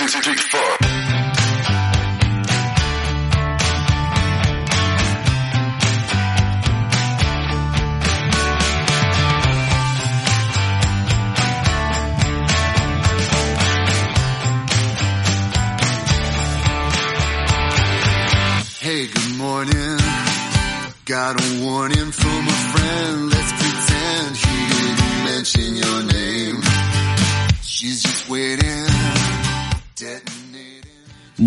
[0.00, 0.89] six, six, six, four.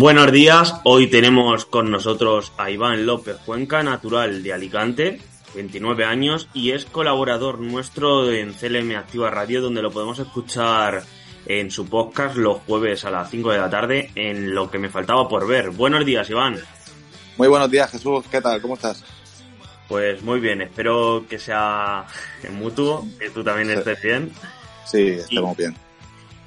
[0.04, 5.18] Buenos días, hoy tenemos con nosotros a Iván López Cuenca, natural de Alicante,
[5.54, 11.04] 29 años y es colaborador nuestro en CLM Activa Radio donde lo podemos escuchar
[11.46, 14.90] en su podcast los jueves a las 5 de la tarde en lo que me
[14.90, 15.70] faltaba por ver.
[15.70, 16.58] Buenos días Iván.
[17.38, 18.26] Muy buenos días, Jesús.
[18.30, 18.60] ¿Qué tal?
[18.60, 19.02] ¿Cómo estás?
[19.88, 22.04] Pues muy bien, espero que sea
[22.42, 23.74] en mutuo, que tú también Sí.
[23.78, 24.32] estés bien.
[24.84, 25.74] Sí, estamos bien.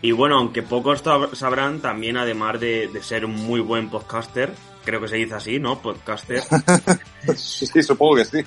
[0.02, 4.54] Y bueno, aunque pocos sab- sabrán, también además de, de ser un muy buen podcaster,
[4.86, 5.82] creo que se dice así, ¿no?
[5.82, 6.42] Podcaster.
[7.36, 8.38] Sí, supongo que sí.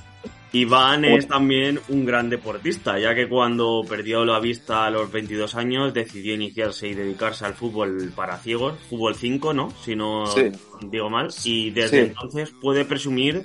[0.52, 5.54] Iván es también un gran deportista, ya que cuando perdió la vista a los 22
[5.54, 9.70] años decidió iniciarse y dedicarse al fútbol para ciegos, fútbol 5, ¿no?
[9.84, 10.50] Si no Sí.
[10.80, 11.28] digo mal.
[11.44, 12.08] Y desde Sí.
[12.08, 13.44] entonces puede presumir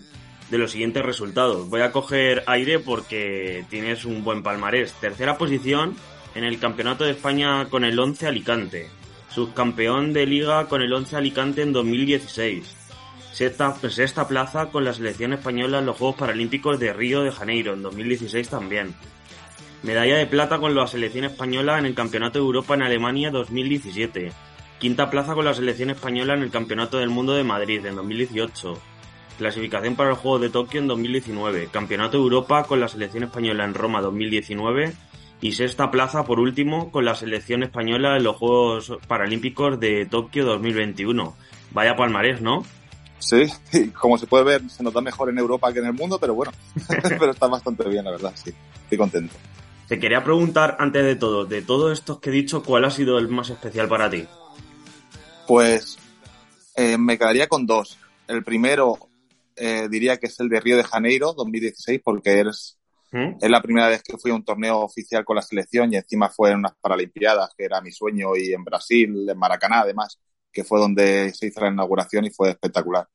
[0.49, 1.69] de los siguientes resultados.
[1.69, 4.93] Voy a coger aire porque tienes un buen palmarés.
[4.93, 5.95] Tercera posición
[6.35, 8.89] en el Campeonato de España con el 11 Alicante.
[9.29, 12.75] Subcampeón de Liga con el 11 Alicante en 2016.
[13.31, 17.73] Sexta, sexta plaza con la selección española en los Juegos Paralímpicos de Río de Janeiro
[17.73, 18.93] en 2016 también.
[19.83, 24.31] Medalla de plata con la selección española en el Campeonato de Europa en Alemania 2017.
[24.79, 28.77] Quinta plaza con la selección española en el Campeonato del Mundo de Madrid en 2018.
[29.37, 31.69] Clasificación para los Juegos de Tokio en 2019.
[31.71, 34.93] Campeonato de Europa con la selección española en Roma 2019.
[35.41, 40.45] Y sexta plaza por último con la selección española en los Juegos Paralímpicos de Tokio
[40.45, 41.35] 2021.
[41.71, 42.63] Vaya palmarés, ¿no?
[43.19, 43.45] Sí,
[43.99, 46.35] como se puede ver, se nos da mejor en Europa que en el mundo, pero
[46.35, 46.51] bueno,
[47.19, 48.53] pero está bastante bien, la verdad, sí.
[48.83, 49.33] Estoy contento.
[49.87, 53.19] Te quería preguntar, antes de todo, de todos estos que he dicho, ¿cuál ha sido
[53.19, 54.25] el más especial para ti?
[55.47, 55.97] Pues
[56.75, 57.97] eh, me quedaría con dos.
[58.27, 58.97] El primero
[59.55, 62.77] eh, diría que es el de Río de Janeiro 2016, porque es,
[63.15, 63.37] ¿Mm?
[63.39, 66.27] es la primera vez que fui a un torneo oficial con la selección y encima
[66.27, 70.19] fue en unas Paralimpiadas, que era mi sueño, y en Brasil, en Maracaná además,
[70.51, 73.07] que fue donde se hizo la inauguración y fue espectacular.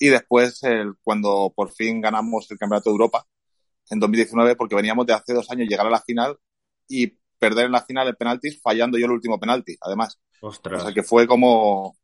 [0.00, 3.24] Y después, el, cuando por fin ganamos el Campeonato de Europa,
[3.88, 6.36] en 2019, porque veníamos de hace dos años llegar a la final
[6.88, 10.18] y perder en la final en penaltis, fallando yo el último penalti, además.
[10.40, 10.82] O Ostras.
[10.82, 11.96] sea que fue como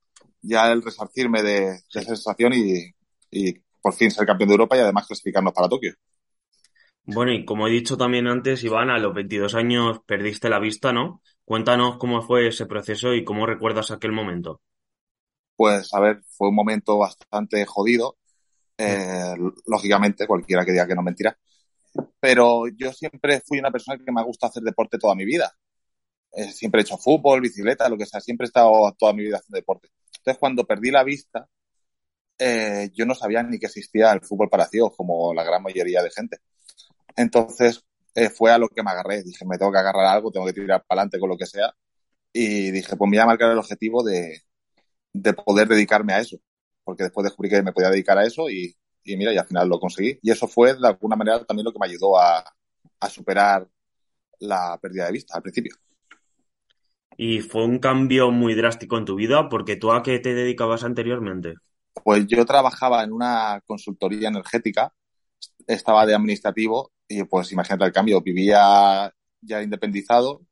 [0.43, 2.85] ya el resarcirme de, de esa sensación y,
[3.33, 5.93] y por fin ser campeón de Europa y además clasificarnos para Tokio.
[7.05, 10.93] Bueno, y como he dicho también antes, Iván, a los 22 años perdiste la vista,
[10.93, 11.21] ¿no?
[11.45, 14.61] Cuéntanos cómo fue ese proceso y cómo recuerdas aquel momento.
[15.57, 18.17] Pues, a ver, fue un momento bastante jodido.
[18.79, 19.35] Eh,
[19.67, 21.37] lógicamente, cualquiera que diga que no mentira.
[22.21, 25.53] Pero yo siempre fui una persona que me ha gustado hacer deporte toda mi vida.
[26.33, 28.21] Eh, siempre he hecho fútbol, bicicleta, lo que sea.
[28.21, 29.91] Siempre he estado toda mi vida haciendo deporte.
[30.19, 31.49] Entonces, cuando perdí la vista,
[32.39, 36.03] eh, yo no sabía ni que existía el fútbol para ciegos, como la gran mayoría
[36.03, 36.39] de gente.
[37.17, 37.85] Entonces,
[38.15, 39.23] eh, fue a lo que me agarré.
[39.23, 41.75] Dije, me tengo que agarrar algo, tengo que tirar para adelante con lo que sea.
[42.33, 44.43] Y dije, pues me voy a marcar el objetivo de,
[45.13, 46.39] de poder dedicarme a eso.
[46.85, 49.69] Porque después descubrí que me podía dedicar a eso y, y mira, y al final
[49.69, 50.19] lo conseguí.
[50.23, 52.45] Y eso fue, de alguna manera, también lo que me ayudó a,
[53.01, 53.69] a superar
[54.41, 55.77] la pérdida de vista al principio.
[57.17, 60.85] Y fue un cambio muy drástico en tu vida, porque tú a qué te dedicabas
[60.85, 61.55] anteriormente.
[62.05, 64.93] Pues yo trabajaba en una consultoría energética,
[65.67, 70.43] estaba de administrativo y pues imagínate el cambio, vivía ya independizado,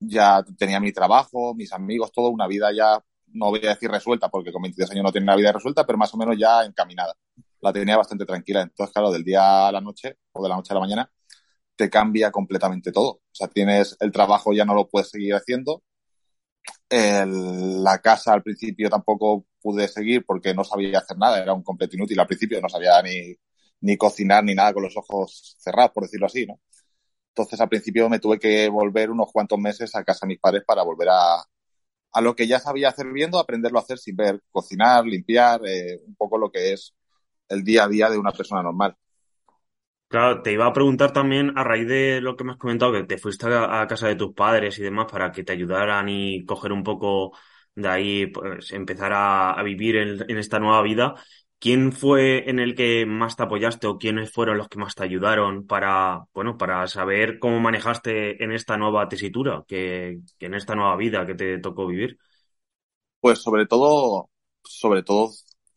[0.00, 4.28] ya tenía mi trabajo, mis amigos, todo, una vida ya, no voy a decir resuelta,
[4.28, 7.14] porque con 22 años no tenía una vida resuelta, pero más o menos ya encaminada.
[7.60, 8.62] La tenía bastante tranquila.
[8.62, 11.10] Entonces, claro, del día a la noche o de la noche a la mañana,
[11.76, 13.10] te cambia completamente todo.
[13.10, 15.82] O sea, tienes el trabajo ya no lo puedes seguir haciendo.
[16.90, 21.96] La casa al principio tampoco pude seguir porque no sabía hacer nada, era un completo
[21.96, 23.36] inútil al principio, no sabía ni,
[23.80, 26.60] ni cocinar ni nada con los ojos cerrados, por decirlo así, ¿no?
[27.30, 30.64] Entonces al principio me tuve que volver unos cuantos meses a casa de mis padres
[30.66, 31.44] para volver a,
[32.12, 36.00] a lo que ya sabía hacer viendo, aprenderlo a hacer sin ver, cocinar, limpiar, eh,
[36.06, 36.94] un poco lo que es
[37.48, 38.96] el día a día de una persona normal.
[40.08, 43.04] Claro, te iba a preguntar también a raíz de lo que me has comentado, que
[43.04, 46.72] te fuiste a, casa de tus padres y demás para que te ayudaran y coger
[46.72, 47.32] un poco
[47.74, 51.14] de ahí, pues empezar a, a vivir en esta nueva vida.
[51.60, 55.02] ¿Quién fue en el que más te apoyaste o quiénes fueron los que más te
[55.02, 60.96] ayudaron para, bueno, para saber cómo manejaste en esta nueva tesitura, que, en esta nueva
[60.96, 62.18] vida que te tocó vivir?
[63.20, 64.30] Pues sobre todo,
[64.62, 65.30] sobre todo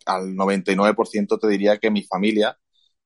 [0.05, 2.57] al 99% te diría que mi familia,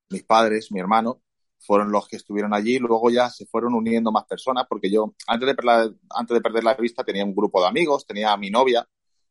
[0.10, 1.22] mis padres, mi hermano,
[1.60, 2.80] fueron los que estuvieron allí.
[2.80, 5.56] Luego ya se fueron uniendo más personas porque yo, antes de,
[6.12, 8.88] antes de perder la vista, tenía un grupo de amigos, tenía a mi novia.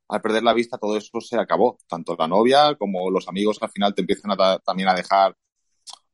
[0.09, 1.79] Al perder la vista, todo eso se acabó.
[1.89, 5.37] Tanto la novia como los amigos al final te empiezan a, también a dejar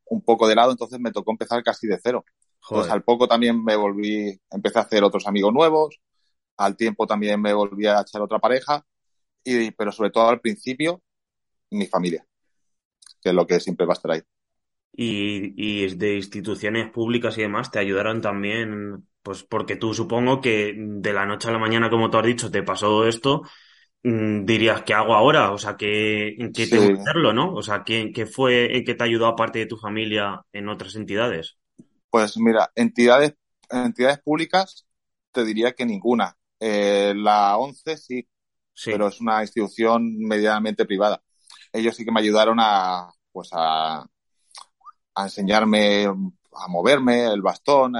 [0.07, 0.71] un poco de lado.
[0.73, 2.25] Entonces me tocó empezar casi de cero.
[2.63, 6.01] Entonces al poco también me volví, empecé a hacer otros amigos nuevos.
[6.57, 8.85] Al tiempo también me volví a echar otra pareja.
[9.45, 11.03] Y, pero sobre todo al principio,
[11.71, 12.27] mi familia,
[13.23, 14.23] que es lo que siempre va a estar ahí
[14.93, 20.75] y, y de instituciones públicas y demás te ayudaron también, pues porque tú supongo que
[20.77, 23.43] de la noche a la mañana, como tú has dicho, te pasó esto,
[24.03, 25.53] dirías, ¿qué hago ahora?
[25.53, 27.55] O sea, ¿qué, qué tengo que hacerlo, no?
[27.55, 30.97] O sea, ¿qué, ¿qué fue el que te ayudó aparte de tu familia en otras
[30.97, 31.59] entidades?
[32.11, 33.35] Pues mira, entidades,
[33.71, 34.87] entidades públicas
[35.33, 36.37] te diría que ninguna.
[36.59, 38.29] Eh, la ONCE sí,
[38.75, 41.23] sí, pero es una institución medianamente privada.
[41.73, 44.01] Ellos sí que me ayudaron a, pues a,
[45.15, 47.95] a enseñarme a moverme, el bastón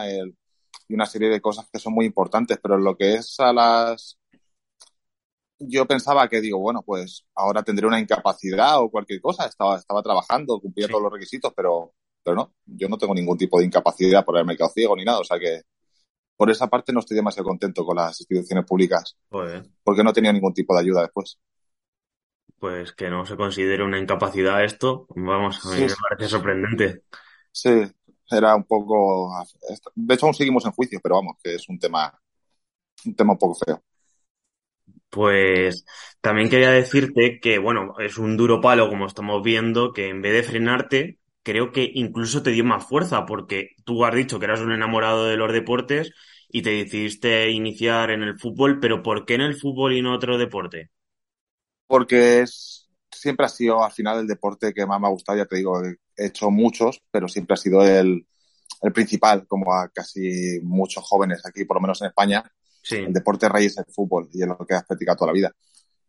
[0.89, 4.20] y una serie de cosas que son muy importantes, pero lo que es a las...
[5.61, 10.03] Yo pensaba que digo, bueno, pues ahora tendré una incapacidad o cualquier cosa, estaba, estaba
[10.03, 11.93] trabajando, cumplía todos los requisitos, pero,
[12.25, 15.19] pero no, yo no tengo ningún tipo de incapacidad por haberme quedado ciego ni nada,
[15.19, 15.63] o sea que
[16.37, 19.17] por esa parte no estoy demasiado contento con las instituciones públicas,
[19.85, 21.39] porque no tenía ningún tipo de ayuda después
[22.61, 27.05] pues que no se considere una incapacidad esto, vamos, a mí me parece sorprendente.
[27.51, 27.71] Sí,
[28.31, 29.33] era un poco...
[29.95, 32.13] De hecho, aún seguimos en juicio, pero vamos, que es un tema,
[33.07, 33.83] un tema un poco feo.
[35.11, 35.85] Pues
[36.21, 40.33] también quería decirte que, bueno, es un duro palo, como estamos viendo, que en vez
[40.35, 44.61] de frenarte, creo que incluso te dio más fuerza, porque tú has dicho que eras
[44.61, 46.13] un enamorado de los deportes
[46.49, 50.15] y te decidiste iniciar en el fútbol, pero ¿por qué en el fútbol y no
[50.15, 50.91] otro deporte?
[51.87, 55.47] porque es, siempre ha sido al final el deporte que más me ha gustado, ya
[55.47, 55.97] te digo, he
[56.27, 58.27] hecho muchos, pero siempre ha sido el,
[58.83, 62.45] el principal, como a casi muchos jóvenes aquí, por lo menos en España.
[62.91, 65.53] El deporte rey es el fútbol y es lo que has practicado toda la vida.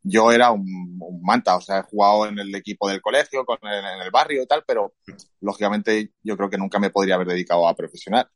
[0.03, 4.01] Yo era un, manta, o sea, he jugado en el equipo del colegio, con en
[4.01, 4.93] el barrio y tal, pero
[5.41, 8.27] lógicamente yo creo que nunca me podría haber dedicado a profesional.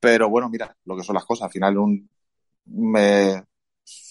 [0.00, 1.44] Pero bueno, mira, lo que son las cosas.
[1.44, 2.08] Al final un,
[2.64, 3.44] me,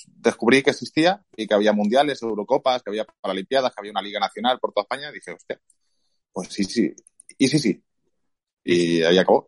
[0.08, 4.20] descubrí que existía y que había mundiales, Eurocopas, que había Paralimpiadas, que había una liga
[4.20, 5.10] nacional por toda España.
[5.10, 5.60] Y dije, hostia,
[6.32, 6.94] pues sí, sí,
[7.38, 7.84] y sí, sí.
[8.64, 9.48] Y ahí acabó.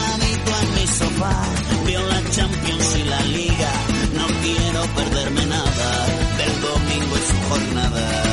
[1.01, 1.35] sofá,
[2.09, 3.71] la Champions y la Liga,
[4.17, 6.05] no quiero perderme nada
[6.37, 8.23] del domingo y su jornada,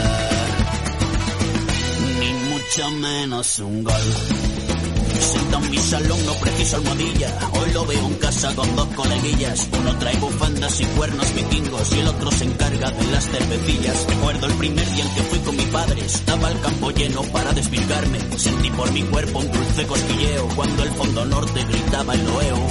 [2.20, 4.37] ni mucho menos un gol.
[5.20, 7.38] Senta en mi salón, no preciso almohadilla.
[7.52, 9.68] Hoy lo veo en casa con dos coleguillas.
[9.78, 14.06] Uno trae bufandas y cuernos vikingos y el otro se encarga de las cervecillas.
[14.08, 16.00] Recuerdo el primer día en que fui con mi padre.
[16.04, 18.18] Estaba el campo lleno para desvirgarme.
[18.38, 22.68] Sentí por mi cuerpo un dulce cosquilleo cuando el fondo norte gritaba el loeo.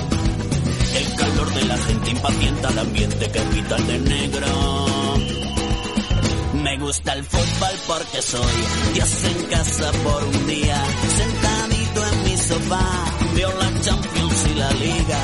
[0.96, 4.86] El calor de la gente impacienta el ambiente que quita el de negro.
[6.64, 10.84] Me gusta el fútbol porque soy Dios en casa por un día.
[12.48, 12.80] Mi sofá,
[13.36, 15.20] veo la Champions y la Liga.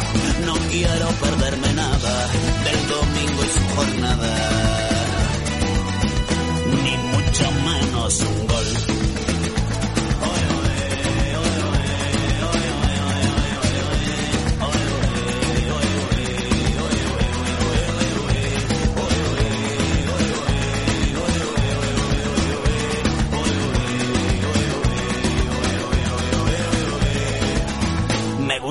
[0.46, 2.27] No quiero perderme nada
[2.63, 4.30] del domingo y su jornada.
[6.84, 9.02] Ni mucho menos un gol.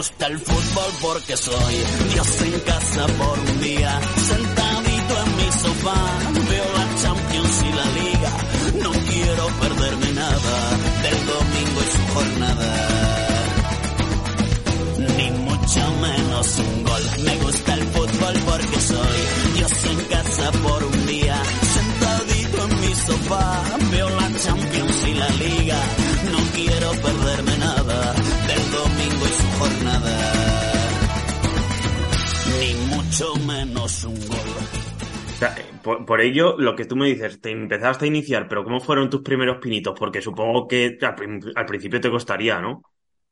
[0.03, 1.75] Gusta el fútbol porque soy
[2.13, 6.01] Dios en casa por un día, sentadito en mi sofá,
[6.51, 8.33] veo la Champions y la Liga,
[8.83, 10.57] no quiero perderme nada
[11.05, 12.71] del domingo y su jornada,
[15.19, 17.03] ni mucho menos un gol.
[17.25, 19.19] Me gusta el fútbol porque soy
[19.55, 21.41] Dios en casa por un día,
[21.77, 25.81] sentadito en mi sofá, veo la Champions y la Liga,
[26.33, 27.52] no quiero perderme
[33.23, 34.39] mucho menos un gol.
[35.39, 38.65] sea, eh, por, por ello, lo que tú me dices, te empezaste a iniciar, pero
[38.65, 39.95] ¿cómo fueron tus primeros pinitos?
[39.99, 42.83] Porque supongo que al, prin- al principio te costaría, ¿no?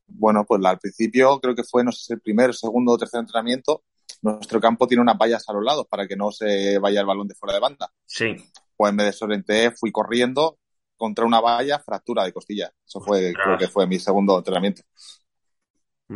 [0.07, 3.19] Bueno, pues al principio creo que fue, no sé si el primer, segundo o tercer
[3.19, 3.83] entrenamiento.
[4.21, 7.27] Nuestro campo tiene unas vallas a los lados para que no se vaya el balón
[7.27, 7.91] de fuera de banda.
[8.05, 8.35] Sí.
[8.75, 10.59] Pues me desorienté, fui corriendo
[10.95, 12.71] contra una valla, fractura de costilla.
[12.85, 13.45] Eso fue, Ostras.
[13.45, 14.83] creo que fue mi segundo entrenamiento.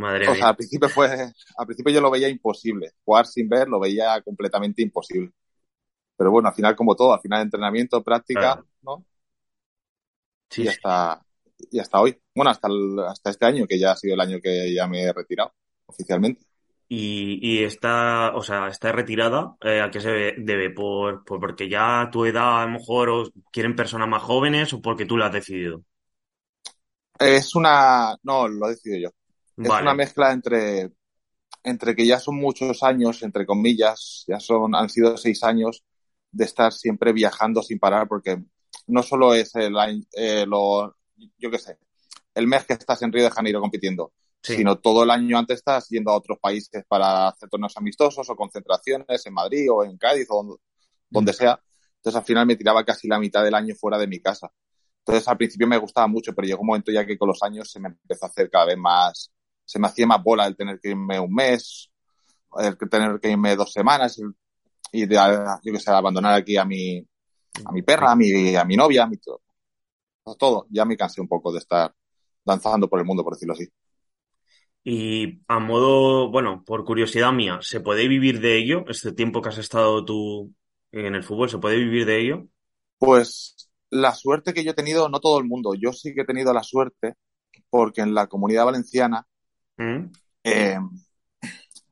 [0.01, 0.35] Madre O mía.
[0.35, 1.07] sea, al principio fue,
[1.57, 2.93] al principio yo lo veía imposible.
[3.05, 5.31] Jugar sin ver lo veía completamente imposible.
[6.17, 8.67] Pero bueno, al final como todo, al final entrenamiento, práctica, Claro.
[8.83, 9.05] ¿no?
[10.49, 11.21] Sí, y hasta,
[11.71, 12.17] y hasta hoy.
[12.33, 15.03] Bueno, hasta, el- hasta este año, que ya ha sido el año que ya me
[15.03, 15.53] he retirado
[15.85, 16.45] oficialmente.
[16.87, 20.69] Y, y está, o sea, está retirada, eh, ¿a qué se debe?
[20.69, 24.71] ¿Por, por porque ya a tu edad a lo mejor os quieren personas más jóvenes
[24.73, 25.81] o porque tú lo has decidido?
[27.19, 29.15] Es una, no, lo he decidido yo.
[29.57, 29.83] Es Vale.
[29.83, 30.91] una mezcla entre,
[31.63, 35.83] entre que ya son muchos años, entre comillas, ya son, han sido seis años
[36.31, 38.43] de estar siempre viajando sin parar, porque
[38.87, 40.95] no solo es el año, eh, lo,
[41.37, 41.77] yo qué sé,
[42.33, 44.57] el mes que estás en Río de Janeiro compitiendo, Sí.
[44.57, 48.35] sino todo el año antes estás yendo a otros países para hacer torneos amistosos o
[48.35, 50.55] concentraciones en Madrid o en Cádiz o donde,
[51.09, 51.59] donde sea.
[51.97, 54.51] Entonces al final me tiraba casi la mitad del año fuera de mi casa.
[54.99, 57.71] Entonces al principio me gustaba mucho, pero llegó un momento ya que con los años
[57.71, 59.31] se me empezó a hacer cada vez más,
[59.65, 61.91] se me hacía más bola el tener que irme un mes,
[62.57, 64.21] el tener que irme dos semanas
[64.91, 65.15] y de,
[65.63, 67.05] yo que sé, abandonar aquí a mi,
[67.65, 69.41] a mi perra, a mi, a mi novia, a mi todo.
[70.37, 70.67] todo.
[70.69, 71.93] Ya me cansé un poco de estar
[72.43, 73.67] danzando por el mundo, por decirlo así.
[74.83, 78.85] Y a modo, bueno, por curiosidad mía, ¿se puede vivir de ello?
[78.87, 80.53] Este tiempo que has estado tú
[80.91, 82.47] en el fútbol, ¿se puede vivir de ello?
[82.99, 86.25] Pues la suerte que yo he tenido, no todo el mundo, yo sí que he
[86.25, 87.15] tenido la suerte
[87.69, 89.25] porque en la comunidad valenciana
[89.77, 90.11] ¿Mm?
[90.43, 90.77] eh,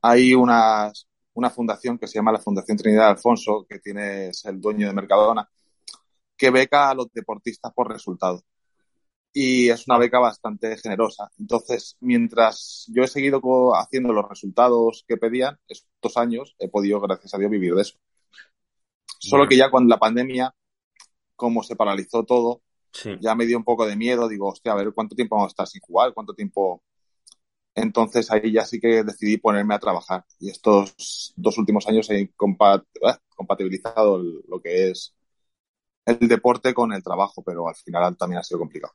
[0.01, 4.59] hay unas, una fundación que se llama la Fundación Trinidad Alfonso, que tiene, es el
[4.59, 5.49] dueño de Mercadona,
[6.37, 8.43] que beca a los deportistas por resultado.
[9.35, 11.31] Y es una beca bastante generosa.
[11.39, 13.41] Entonces, mientras yo he seguido
[13.75, 17.97] haciendo los resultados que pedían, estos años he podido, gracias a Dios, vivir de eso.
[19.19, 20.53] Solo que ya con la pandemia,
[21.35, 22.61] como se paralizó todo,
[22.91, 23.17] Sí.
[23.21, 24.27] ya me dio un poco de miedo.
[24.27, 26.83] Digo, hostia, a ver cuánto tiempo vamos a estar sin jugar, cuánto tiempo.
[27.75, 30.25] Entonces ahí ya sí que decidí ponerme a trabajar.
[30.39, 32.31] Y estos dos últimos años he eh,
[33.35, 35.15] compatibilizado lo que es
[36.05, 38.93] el deporte con el trabajo, pero al final también ha sido complicado.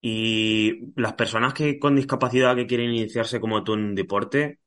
[0.00, 4.60] Y las personas que con discapacidad que quieren iniciarse como tú en deporte,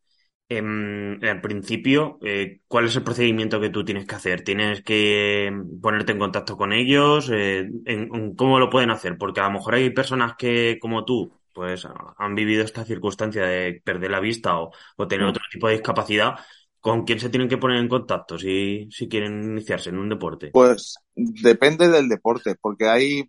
[0.50, 4.43] em, al principio, eh, ¿cuál es el procedimiento que tú tienes que hacer?
[4.43, 7.29] ¿Tienes que ponerte en contacto con ellos?
[7.31, 9.17] Eh, en- en ¿cómo lo pueden hacer?
[9.17, 13.81] Porque a lo mejor hay personas que, como tú, pues han vivido esta circunstancia de
[13.84, 15.29] perder la vista o, o tener Mm.
[15.29, 16.36] otro tipo de discapacidad.
[16.79, 20.51] ¿Con quién se tienen que poner en contacto si, si quieren iniciarse en un deporte?
[20.51, 23.24] Pues depende del deporte, porque hay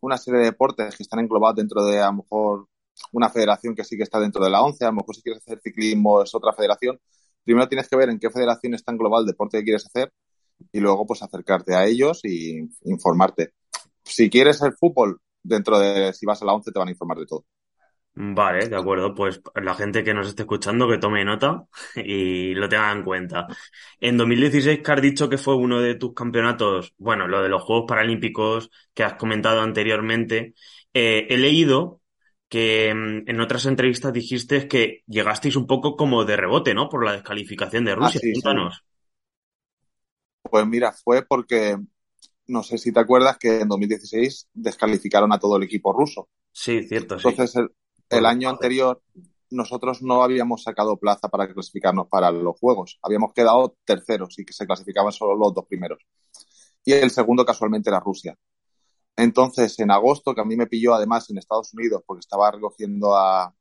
[0.00, 2.68] una serie de deportes que están englobados dentro de a lo mejor
[3.12, 5.42] una federación que sí que está dentro de la ONCE, a lo mejor si quieres
[5.42, 7.00] hacer ciclismo es otra federación.
[7.44, 10.12] Primero tienes que ver en qué federación está englobado el deporte que quieres hacer
[10.72, 13.52] y luego pues acercarte a ellos y informarte.
[14.04, 17.18] Si quieres el fútbol, dentro de, si vas a la ONCE te van a informar
[17.18, 17.46] de todo.
[18.16, 19.12] Vale, de acuerdo.
[19.14, 21.64] Pues la gente que nos esté escuchando que tome nota
[21.96, 23.46] y lo tenga en cuenta.
[24.00, 27.62] En 2016, que has dicho que fue uno de tus campeonatos, bueno, lo de los
[27.62, 30.54] Juegos Paralímpicos que has comentado anteriormente,
[30.92, 32.00] eh, he leído
[32.48, 36.88] que mm, en otras entrevistas dijiste que llegasteis un poco como de rebote, ¿no?
[36.88, 38.18] Por la descalificación de Rusia.
[38.18, 38.40] Ah, sí, sí.
[38.40, 38.84] Cuéntanos.
[40.42, 41.76] Pues mira, fue porque,
[42.46, 46.28] no sé si te acuerdas que en 2016 descalificaron a todo el equipo ruso.
[46.52, 47.28] Sí, cierto, sí.
[47.28, 47.70] Entonces, el,
[48.10, 49.02] el año anterior
[49.50, 52.98] nosotros no habíamos sacado plaza para clasificarnos para los Juegos.
[53.02, 56.04] Habíamos quedado terceros y que se clasificaban solo los dos primeros.
[56.84, 58.36] Y el segundo casualmente era Rusia.
[59.16, 63.14] Entonces, en agosto, que a mí me pilló además en Estados Unidos, porque estaba recogiendo
[63.16, 63.54] a, a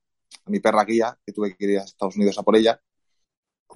[0.47, 2.81] mi perra guía, que tuve que ir a Estados Unidos a por ella,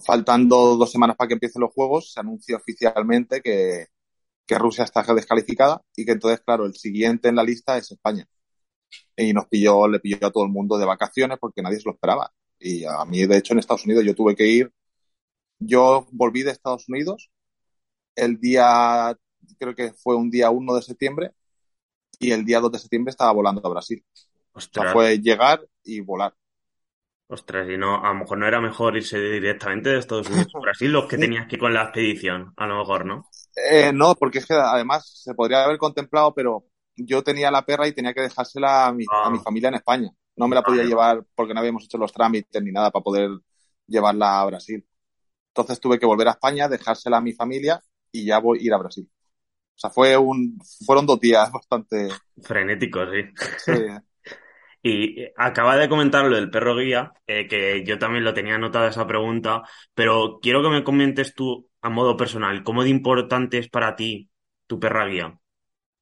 [0.06, 3.88] faltando dos semanas para que empiecen los Juegos, se anuncia oficialmente que,
[4.46, 8.28] que Rusia está descalificada y que entonces, claro, el siguiente en la lista es España
[9.16, 11.94] y nos pilló, le pilló a todo el mundo de vacaciones porque nadie se lo
[11.94, 12.32] esperaba.
[12.60, 14.72] Y a mí, de hecho, en Estados Unidos yo tuve que ir,
[15.60, 17.32] yo volví de Estados Unidos
[18.16, 19.16] el día,
[19.60, 21.32] creo que fue un día 1 de septiembre
[22.20, 24.04] y el día 2 de septiembre estaba volando a Brasil.
[24.54, 26.34] O sea, fue llegar y volar.
[27.28, 30.60] ostras, y no, a lo mejor no era mejor irse directamente de Estados Unidos a
[30.60, 33.30] Brasil, los que tenías que ir con la expedición, a lo mejor, ¿no?
[33.72, 36.66] Eh, no, porque es que además se podría haber contemplado, pero
[36.98, 39.28] yo tenía la perra y tenía que dejársela a mi, Ah.
[39.28, 40.10] a mi familia en España.
[40.36, 40.90] No me la podía Vale.
[40.90, 43.32] llevar porque no habíamos hecho los trámites ni nada para poder
[43.88, 44.86] llevarla a Brasil.
[45.50, 48.74] Entonces tuve que volver a España, dejársela a mi familia y ya voy a ir
[48.74, 49.10] a Brasil.
[49.76, 52.10] O sea, fue un, fueron dos días bastante...
[52.44, 53.24] Frenéticos, sí.
[53.58, 53.72] Sí,
[54.84, 58.90] Y acaba de comentar lo del perro guía, eh, que yo también lo tenía anotada
[58.90, 59.64] esa pregunta,
[59.94, 64.30] pero quiero que me comentes tú a modo personal, ¿cómo de importante es para ti
[64.68, 65.38] tu perra guía?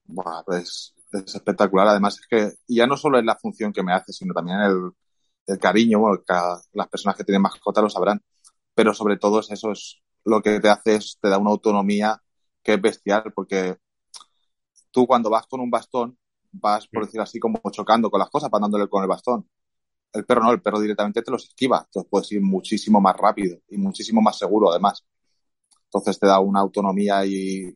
[0.05, 1.87] Buah, pues, es espectacular.
[1.87, 4.91] Además, es que ya no solo es la función que me hace, sino también el,
[5.47, 5.99] el cariño.
[5.99, 8.21] Bueno, cada- las personas que tienen mascota lo sabrán.
[8.75, 12.21] Pero sobre todo es eso, es lo que te hace es, te da una autonomía
[12.63, 13.77] que es bestial, porque
[14.91, 16.17] tú cuando vas con un bastón,
[16.51, 19.47] vas, por decir así, como chocando con las cosas, dándole con el bastón.
[20.13, 21.83] El perro no, el perro directamente te los esquiva.
[21.85, 25.05] Entonces puedes ir muchísimo más rápido y muchísimo más seguro, además.
[25.85, 27.73] Entonces te da una autonomía y,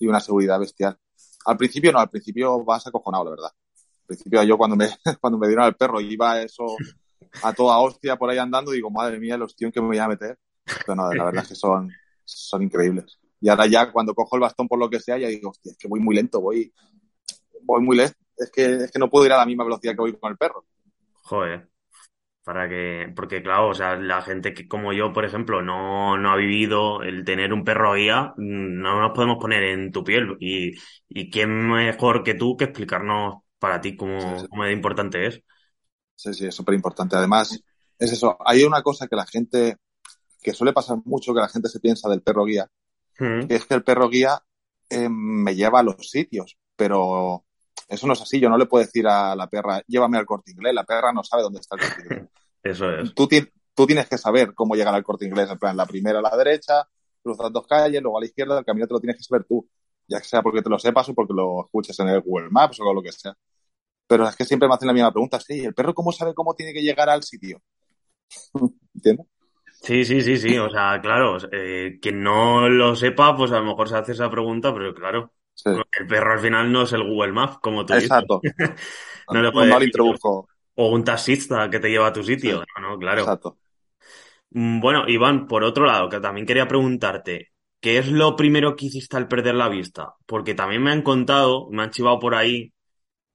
[0.00, 0.98] y una seguridad bestial.
[1.46, 3.50] Al principio no, al principio vas acojonado, la verdad.
[3.50, 4.88] Al principio yo cuando me,
[5.20, 6.66] cuando me dieron al perro iba eso
[7.42, 10.08] a toda hostia por ahí andando, digo, madre mía, el ostión que me voy a
[10.08, 10.38] meter.
[10.64, 11.90] Pero no, la verdad es que son,
[12.24, 13.18] son increíbles.
[13.40, 15.78] Y ahora ya cuando cojo el bastón por lo que sea, ya digo, hostia, es
[15.78, 16.72] que voy muy lento, voy,
[17.62, 18.16] voy muy lento.
[18.36, 20.38] Es que, es que no puedo ir a la misma velocidad que voy con el
[20.38, 20.66] perro.
[21.22, 21.69] Joder.
[22.44, 26.30] Para que, porque claro, o sea, la gente que como yo, por ejemplo, no, no
[26.32, 30.36] ha vivido el tener un perro guía, mm, no nos podemos poner en tu piel.
[30.40, 30.72] Y,
[31.08, 34.46] y quién mejor que tú que explicarnos para ti cómo, Sí, sí.
[34.48, 35.42] cómo de importante es.
[36.14, 37.16] Sí, sí, es súper importante.
[37.16, 37.62] Además,
[37.98, 38.36] es eso.
[38.44, 39.76] Hay una cosa que la gente,
[40.42, 42.68] que suele pasar mucho, que la gente se piensa del perro guía,
[43.20, 43.48] Mm.
[43.48, 44.42] que es que el perro guía
[44.90, 47.44] eh, me lleva a los sitios, pero
[47.90, 48.40] eso no es así.
[48.40, 50.74] Yo no le puedo decir a la perra, llévame al corte inglés.
[50.74, 52.24] La perra no sabe dónde está el corte inglés.
[52.62, 53.14] Eso es.
[53.14, 55.50] Tú, ti- tú tienes que saber cómo llegar al corte inglés.
[55.50, 56.86] En plan, la primera a la derecha,
[57.22, 59.68] cruzas dos calles, luego a la izquierda, el camino te lo tienes que saber tú.
[60.08, 62.92] Ya sea porque te lo sepas o porque lo escuches en el Google Maps o
[62.92, 63.34] lo que sea.
[64.06, 65.40] Pero es que siempre me hacen la misma pregunta.
[65.40, 67.60] Sí, ¿el perro cómo sabe cómo tiene que llegar al sitio?
[68.94, 69.26] ¿Entiendes?
[69.82, 70.58] Sí, sí, sí, sí.
[70.58, 74.30] O sea, claro, eh, quien no lo sepa, pues a lo mejor se hace esa
[74.30, 75.32] pregunta, pero claro,
[75.64, 78.12] Sí, el perro al final no es el Google Maps, como tú dices.
[78.12, 78.40] exacto.
[79.30, 80.48] No le puedes introduzco.
[80.82, 82.54] O un taxista que te lleva a tu sitio.
[82.56, 82.64] Sí.
[82.76, 83.24] No, no, claro.
[83.24, 83.58] Exacto.
[84.50, 87.48] Mm, Bueno, Iván, por otro lado, que también quería preguntarte,
[87.80, 90.14] ¿qué es lo primero que hiciste al perder la vista?
[90.26, 92.72] Porque también me han contado, me han chivado por ahí,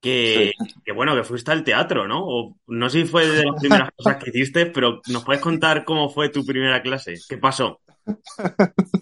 [0.02, 0.54] que,
[0.86, 2.24] que bueno, que fuiste al teatro, ¿no?
[2.26, 5.86] O no sé si fue de las primeras cosas que hiciste, pero ¿nos puedes contar
[5.86, 7.26] cómo fue tu primera clase?
[7.28, 7.82] ¿Qué pasó?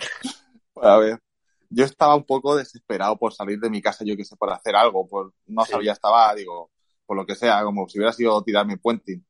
[0.82, 1.20] A ver,
[1.74, 4.76] yo estaba un poco desesperado por salir de mi casa, yo qué sé, por hacer
[4.76, 5.72] algo, por, no Sí.
[5.72, 6.72] sabía, estaba, digo,
[7.06, 9.26] por lo que sea, como si hubiera sido tirarme puenting,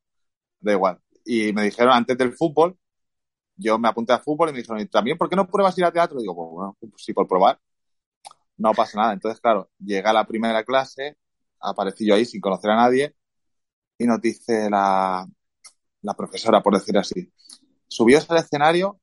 [0.60, 1.00] da igual.
[1.24, 2.78] Y me dijeron antes del fútbol,
[3.56, 5.84] yo me apunté al fútbol y me dijeron, ¿y también por qué no pruebas ir
[5.84, 6.18] al teatro?
[6.20, 7.60] digo, pues bueno, pues sí, por probar,
[8.56, 9.12] no pasa nada.
[9.12, 11.16] Entonces, claro, llega la primera clase,
[11.60, 13.14] aparecí yo ahí sin conocer a nadie,
[13.98, 15.26] y nos dice la,
[16.02, 17.32] la profesora, por decir así,
[17.88, 19.00] subíos al escenario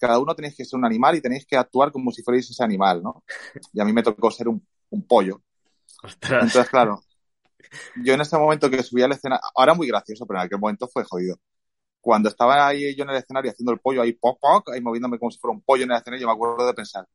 [0.00, 2.64] cada uno tenéis que ser un animal y tenéis que actuar como si fuerais ese
[2.64, 3.24] animal, ¿no?
[3.72, 5.42] Y a mí me tocó ser un, un pollo.
[6.02, 7.02] Ostras, Entonces, claro,
[7.94, 10.88] yo en ese momento que subí al escenario, ahora muy gracioso, pero en aquel momento
[10.88, 11.36] fue jodido.
[12.00, 15.18] Cuando estaba ahí yo en el escenario haciendo el pollo, ahí poc, poc, ahí moviéndome
[15.18, 17.06] como si fuera un pollo en el escenario, yo me acuerdo de pensar,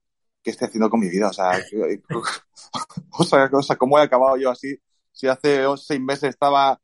[0.43, 1.29] ¿qué estoy haciendo con mi vida?
[1.29, 2.01] O sea, que-
[3.11, 4.77] o sea, o sea, ¿cómo he acabado yo así?
[5.11, 6.79] Si hace seis meses estaba,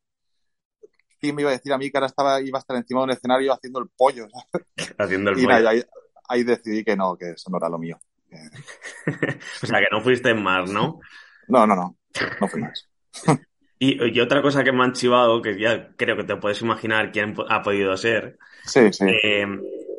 [1.21, 3.05] ¿quién me iba a decir a mí que ahora estaba, iba a estar encima de
[3.05, 4.27] un escenario haciendo el pollo?
[4.97, 5.71] haciendo el Y nada, pollo.
[5.71, 5.83] ahí,
[6.29, 7.99] ahí decidí que no, que eso no era lo mío.
[9.63, 10.99] O sea, que no fuiste en mar, ¿no?
[11.47, 11.97] No, no, no,
[12.39, 12.89] no fue más.
[13.79, 17.11] Y, y otra cosa que me han chivado, que ya creo que te puedes imaginar
[17.11, 19.05] quién ha podido ser, Sí, sí.
[19.23, 19.47] eh,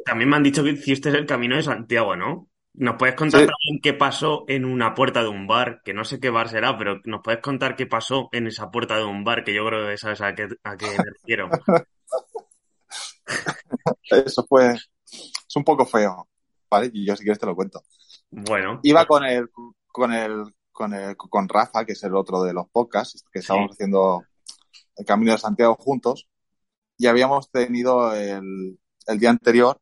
[0.06, 2.50] también me han dicho que hiciste el camino de Santiago, ¿no?
[2.74, 3.46] ¿Nos puedes contar Sí.
[3.46, 5.82] también qué pasó en una puerta de un bar?
[5.84, 8.96] Que no sé qué bar será, pero ¿nos puedes contar qué pasó en esa puerta
[8.96, 9.44] de un bar?
[9.44, 11.50] Que yo creo que sabes a qué, a qué me refiero.
[14.10, 16.28] Eso fue, es un poco feo,
[16.70, 16.90] ¿vale?
[16.92, 17.82] Y yo si quieres te lo cuento.
[18.30, 19.48] Bueno, Iba con el,
[19.86, 23.72] con el, con el, con Rafa, que es el otro de los podcasts, que estábamos
[23.72, 24.24] haciendo
[24.96, 26.28] el Camino de Santiago juntos,
[26.96, 29.78] y habíamos tenido el, el día anterior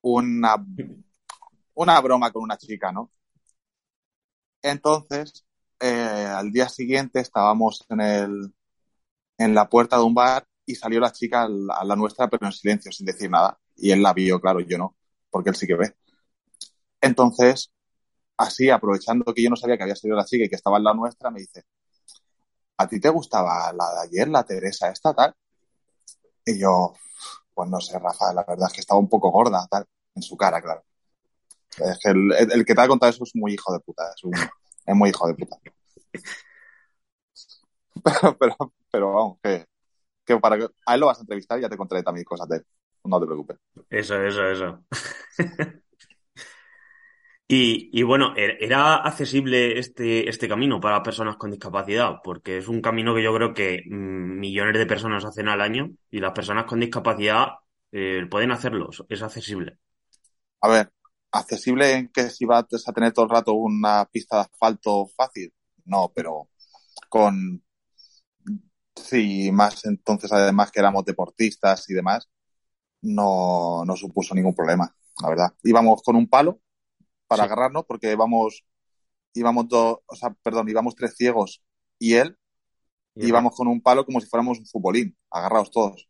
[0.00, 0.56] una,
[1.78, 3.10] una broma con una chica, ¿no?
[4.62, 5.44] Entonces,
[5.80, 8.54] eh, al día siguiente estábamos en el,
[9.38, 12.28] en la puerta de un bar y salió la chica a la, a la nuestra,
[12.28, 13.58] pero en silencio, sin decir nada.
[13.76, 14.96] Y él la vio, claro, yo no,
[15.30, 15.94] porque él sí que ve.
[17.00, 17.72] Entonces,
[18.38, 20.84] así, aprovechando que yo no sabía que había salido la chica y que estaba en
[20.84, 21.64] la nuestra, me dice,
[22.78, 25.34] ¿a ti te gustaba la de ayer, la Teresa esta, tal?
[26.44, 26.94] Y yo,
[27.54, 30.36] pues no sé, Rafa, la verdad es que estaba un poco gorda, tal, en su
[30.36, 30.84] cara, claro.
[31.76, 34.24] Es que el, el que te ha contado eso es muy hijo de puta, es,
[34.24, 35.56] un, es muy hijo de puta.
[38.04, 38.56] Pero, pero,
[38.90, 39.64] pero vamos, que,
[40.26, 42.48] que para que a él lo vas a entrevistar y ya te contaré también cosas
[42.48, 42.66] de él.
[43.04, 43.58] No te preocupes.
[43.90, 44.84] eso, eso, eso.
[47.50, 52.16] Y, y bueno, ¿er- ¿era accesible este, este camino para personas con discapacidad?
[52.22, 55.90] Porque es un camino que yo creo que mm, millones de personas hacen al año
[56.10, 57.48] y las personas con discapacidad
[57.92, 59.78] eh, pueden hacerlo, es accesible.
[60.60, 60.92] A ver,
[61.32, 65.52] accesible en que si vas a tener todo el rato una pista de asfalto fácil,
[65.86, 66.48] no, pero
[67.08, 67.62] con
[68.96, 72.28] sí, más entonces además que éramos deportistas y demás,
[73.02, 75.54] no, no supuso ningún problema, la verdad.
[75.64, 76.60] Íbamos con un palo
[77.28, 77.46] para Sí.
[77.46, 78.64] agarrarnos porque íbamos,
[79.34, 81.62] íbamos dos, o sea, perdón, íbamos tres ciegos
[81.98, 82.36] y él,
[83.16, 86.08] Y íbamos con un palo como si fuéramos un futbolín, agarrados todos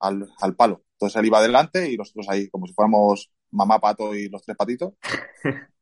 [0.00, 0.84] al, al palo.
[0.94, 4.56] Entonces él iba adelante y nosotros ahí, como si fuéramos mamá pato y los tres
[4.56, 4.94] patitos.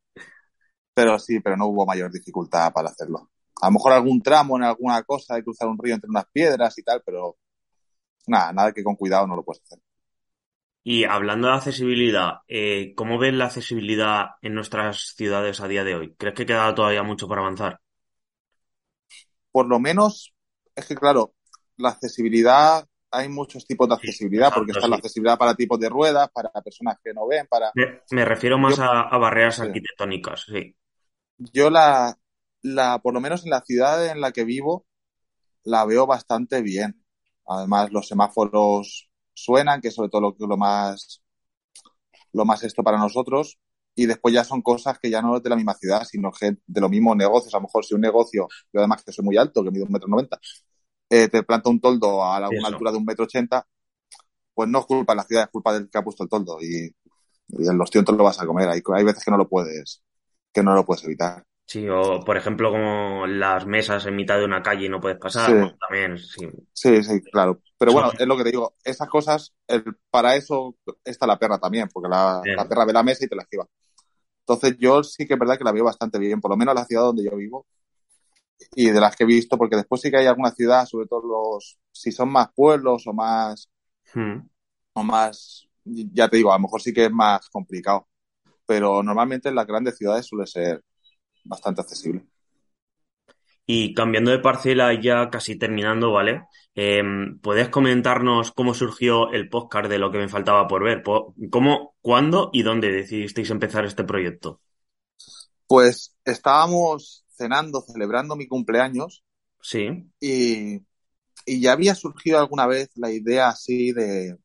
[0.95, 3.31] Pero sí, pero no hubo mayor dificultad para hacerlo.
[3.61, 6.77] A lo mejor algún tramo en alguna cosa de cruzar un río entre unas piedras
[6.79, 7.37] y tal, pero
[8.29, 9.81] nada, nada que con cuidado no lo puedes hacer.
[10.85, 15.95] Y hablando de accesibilidad, eh, ¿cómo ves la accesibilidad en nuestras ciudades a día de
[15.95, 16.15] hoy?
[16.17, 17.81] ¿Crees que queda todavía mucho por avanzar?
[19.51, 20.35] Por lo menos,
[20.75, 21.35] es que claro,
[21.77, 25.89] la accesibilidad, hay muchos tipos de accesibilidad, exacto, porque está la accesibilidad para tipos de
[25.89, 27.71] ruedas, para personas que no ven, para...
[27.75, 29.63] Me, me refiero más Yo, a, a barreras sí.
[29.63, 30.75] arquitectónicas, sí.
[31.37, 32.17] yo la,
[32.63, 34.87] la, por lo menos en la ciudad en la que vivo,
[35.65, 37.05] la veo bastante bien.
[37.47, 41.23] Además, los semáforos suenan, que es sobre todo lo, lo más,
[42.33, 43.59] lo más esto para nosotros.
[43.95, 46.57] Y después ya son cosas que ya no es de la misma ciudad, sino que
[46.67, 47.53] de los mismos negocios.
[47.53, 49.93] A lo mejor si un negocio, yo además que soy muy alto, que mido un
[49.93, 50.41] metro noventa,
[51.13, 52.67] eh, te planta un toldo a la- una Eso.
[52.69, 53.67] altura de un metro ochenta,
[54.55, 56.59] pues no es culpa de la ciudad, es culpa del que ha puesto el toldo.
[56.61, 56.87] Y,
[57.49, 58.69] y en los tientos lo vas a comer.
[58.69, 60.03] Hay, hay veces que no lo puedes,
[60.53, 61.45] que no lo puedes evitar.
[61.67, 65.19] Sí, o por ejemplo, como las mesas en mitad de una calle y no puedes
[65.19, 65.53] pasar, Sí.
[65.59, 66.49] pues también, sí.
[66.73, 67.61] Sí, sí, claro.
[67.79, 68.75] Pero bueno, es lo que te digo.
[68.85, 73.03] Esas cosas, el, para eso está la perra también, porque la, la perra ve la
[73.03, 73.67] mesa y te la esquiva.
[74.41, 76.85] Entonces yo sí que es verdad que la veo bastante bien, por lo menos la
[76.85, 77.67] ciudad donde yo vivo
[78.75, 81.23] y de las que he visto, porque después sí que hay alguna ciudad, sobre todo
[81.27, 83.71] los, si son más pueblos o más,
[84.15, 84.49] Hmm.
[84.95, 88.09] o más, ya te digo, a lo mejor sí que es más complicado.
[88.67, 90.85] Pero normalmente en las grandes ciudades suele ser
[91.45, 92.27] bastante accesible.
[93.67, 96.45] Y cambiando de parcela, ya casi terminando, ¿vale?
[96.75, 97.03] Eh,
[97.43, 101.03] ¿puedes comentarnos cómo surgió el podcast de lo que me faltaba por ver?
[101.51, 104.61] ¿Cómo, cuándo y dónde decidisteis empezar este proyecto?
[105.67, 109.25] Pues estábamos cenando, celebrando mi cumpleaños
[109.63, 110.81] Sí, y,
[111.47, 114.37] y ya había surgido alguna vez la idea así de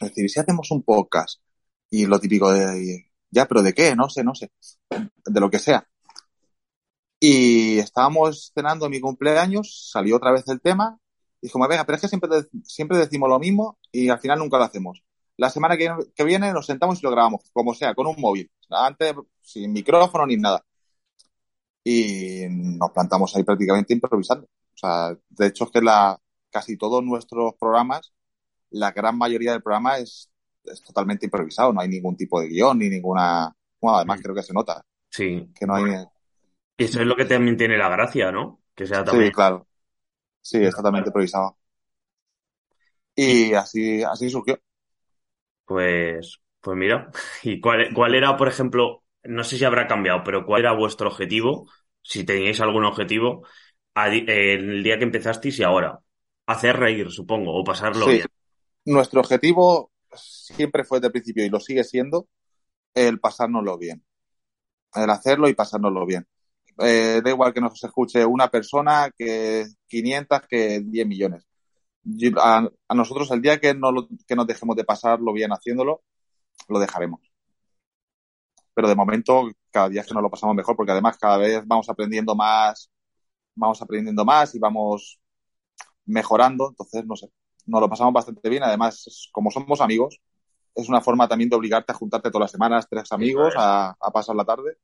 [0.00, 1.40] decir, ¿y si hacemos un podcast?
[1.88, 3.94] Y lo típico de, ya, pero ¿de qué?
[3.94, 4.50] No sé, no sé,
[4.90, 5.88] de lo que sea.
[7.20, 10.98] Y estábamos cenando en mi cumpleaños, salió otra vez el tema,
[11.40, 12.30] y dijimos, venga, pero es que siempre,
[12.64, 15.02] siempre decimos lo mismo y al final nunca lo hacemos.
[15.36, 18.50] La semana que, que viene nos sentamos y lo grabamos, como sea, con un móvil,
[18.68, 20.64] antes sin micrófono ni nada.
[21.84, 24.46] Y nos plantamos ahí prácticamente improvisando.
[24.46, 26.18] O sea, de hecho es que la,
[26.50, 28.12] casi todos nuestros programas,
[28.70, 30.30] la gran mayoría del programa es,
[30.64, 33.54] es totalmente improvisado, no hay ningún tipo de guion ni ninguna...
[33.80, 34.22] Bueno, además Mm.
[34.22, 35.54] creo que se nota, sí.
[35.54, 35.84] que no hay...
[36.76, 38.62] Y eso es lo que también tiene la gracia, ¿no?
[38.74, 39.32] Que sea Sí, también.
[39.32, 39.66] claro.
[40.42, 41.58] Sí, es totalmente improvisado.
[43.16, 44.58] Y así, así surgió.
[45.66, 47.10] Pues, pues mira,
[47.42, 51.08] ¿y cuál, cuál era, por ejemplo, no sé si habrá cambiado, pero cuál era vuestro
[51.08, 51.68] objetivo,
[52.02, 53.46] si teníais algún objetivo,
[53.96, 56.00] eh, el día que empezasteis y ahora?
[56.46, 58.28] Hacer reír, supongo, o pasarlo Sí, bien.
[58.86, 62.28] nuestro objetivo siempre fue desde el principio y lo sigue siendo
[62.94, 64.04] el pasárnoslo bien.
[64.94, 66.26] El hacerlo y pasárnoslo bien.
[66.78, 71.46] Eh, da igual que nos escuche una persona, que 500, que 10 millones.
[72.38, 76.02] A, a nosotros el día que, no lo- que nos dejemos de pasarlo bien haciéndolo,
[76.68, 77.20] lo dejaremos.
[78.74, 81.66] Pero de momento, cada día es que nos lo pasamos mejor, porque además cada vez
[81.66, 82.90] vamos aprendiendo más,
[83.56, 85.20] vamos aprendiendo más y vamos
[86.06, 86.68] mejorando.
[86.70, 87.28] Entonces, no sé,
[87.66, 88.62] nos lo pasamos bastante bien.
[88.62, 90.20] Además, como somos amigos,
[90.74, 94.10] es una forma también de obligarte a juntarte todas las semanas, tres amigos, a, a
[94.12, 94.78] pasar la tarde.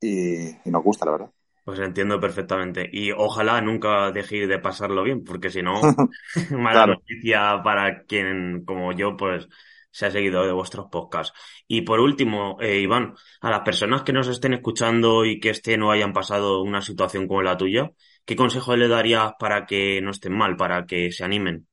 [0.00, 1.32] Y, y nos gusta, la verdad.
[1.64, 2.88] Pues entiendo perfectamente.
[2.92, 5.96] Y ojalá nunca dejéis de pasarlo bien, porque si no,
[6.50, 6.96] mala Claro.
[6.96, 9.48] noticia para quien, como yo, pues
[9.92, 11.38] se ha seguido de vuestros podcasts.
[11.68, 15.82] Y por último, eh, Iván, a las personas que nos estén escuchando y que estén
[15.82, 17.92] o hayan pasado una situación como la tuya,
[18.24, 21.68] ¿qué consejo le darías para que no estén mal, para que se animen?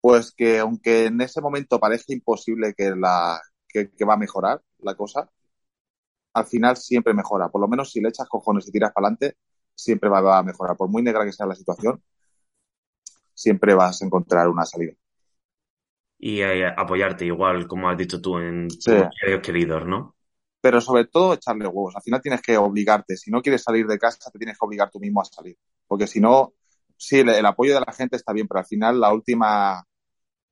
[0.00, 4.60] Pues que aunque en ese momento parezca imposible que, la, que, que va a mejorar
[4.80, 5.30] la cosa,
[6.34, 7.48] al final siempre mejora.
[7.48, 9.36] Por lo menos si le echas cojones y tiras para adelante,
[9.74, 10.76] siempre va a mejorar.
[10.76, 12.02] Por muy negra que sea la situación,
[13.34, 14.94] siempre vas a encontrar una salida.
[16.22, 18.92] Y eh, apoyarte, igual como has dicho tú, en tus Sí.
[19.20, 20.16] seres queridos, ¿no?
[20.60, 21.96] pero sobre todo echarle huevos.
[21.96, 23.16] Al final tienes que obligarte.
[23.16, 25.56] Si no quieres salir de casa, te tienes que obligar tú mismo a salir.
[25.86, 26.54] Porque si no,
[26.96, 29.84] sí, el, el apoyo de la gente está bien, pero al final la última,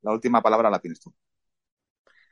[0.02, 1.14] la última palabra la tienes tú.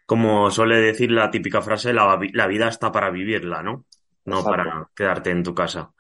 [0.06, 3.86] Como suele decir la típica frase, la, la vida está para vivirla, ¿no?
[4.24, 4.46] No Exacto.
[4.46, 5.92] para quedarte en tu casa.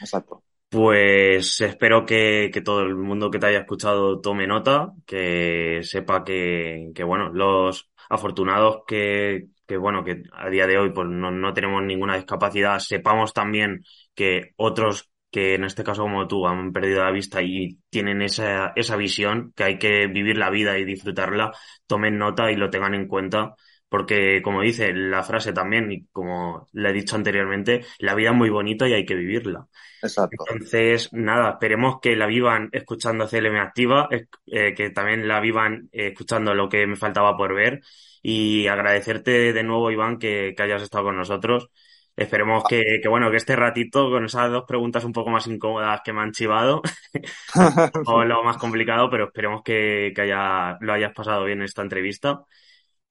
[0.00, 0.42] Exacto.
[0.72, 6.24] Pues espero que, que todo el mundo que te haya escuchado tome nota, que sepa
[6.24, 11.30] que, que bueno, los afortunados que, que bueno, que a día de hoy pues no,
[11.30, 16.72] no tenemos ninguna discapacidad, sepamos también que otros que en este caso como tú han
[16.72, 20.84] perdido la vista y tienen esa, esa visión, que hay que vivir la vida y
[20.86, 21.52] disfrutarla,
[21.86, 23.54] tomen nota y lo tengan en cuenta.
[23.92, 28.34] Porque, como dice la frase también, y como le he dicho anteriormente, la vida es
[28.34, 29.66] muy bonita y hay que vivirla.
[30.02, 30.44] Exacto.
[30.48, 34.08] Entonces, nada, esperemos que la vivan escuchando CLM Activa,
[34.46, 37.82] eh, que también la vivan eh, escuchando lo que me faltaba por ver
[38.22, 41.68] y agradecerte de nuevo, Iván, que, que hayas estado con nosotros.
[42.16, 46.00] Esperemos que, que, bueno, que este ratito, con esas dos preguntas un poco más incómodas
[46.02, 46.80] que me han chivado,
[48.06, 51.82] o lo más complicado, pero esperemos que, que haya, lo hayas pasado bien en esta
[51.82, 52.46] entrevista.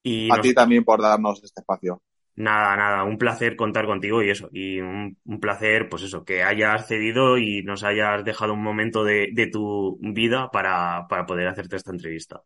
[0.03, 2.01] Y A nos- ti también por darnos este espacio.
[2.35, 6.43] Nada, nada, un placer contar contigo y eso, y un, un placer, pues eso, que
[6.43, 11.47] hayas cedido y nos hayas dejado un momento de, de tu vida para, para poder
[11.47, 12.41] hacerte esta entrevista.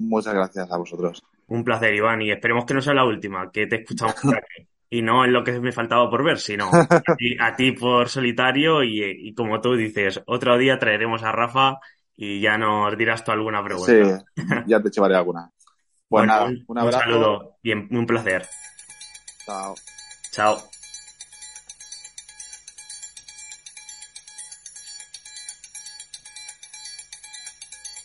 [0.00, 1.22] Muchas gracias a vosotros.
[1.46, 4.66] Un placer, Iván, y esperemos que no sea la última, que te escuchamos por aquí.
[4.90, 8.08] Y no en lo que me faltaba por ver, sino a ti, a ti por
[8.08, 11.76] solitario y, y como tú dices, otro día traeremos a Rafa
[12.16, 14.18] y ya nos dirás tú alguna pregunta.
[14.36, 15.50] Sí, ya te llevaré alguna.
[16.12, 16.98] Pues Bueno, nada, un, un un abrazo.
[17.04, 18.46] saludo y un placer.
[19.46, 19.74] Chao.
[20.30, 20.62] Chao.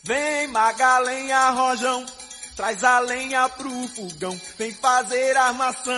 [0.04, 2.06] Vem Magalenha Rojão,
[2.56, 5.94] traz a lenha pro fogão, vem fazer armação.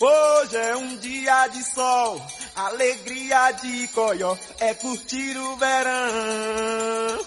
[0.00, 2.20] Hoje é um dia de sol,
[2.56, 7.26] alegria de coió, é curtir o verão.